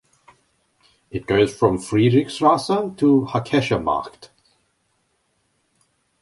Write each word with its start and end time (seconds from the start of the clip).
It 1.11 1.27
goes 1.27 1.53
from 1.55 1.77
Friedrichstraße 1.77 2.95
to 2.97 3.27
Hackescher 3.31 3.77
Markt. 3.83 4.31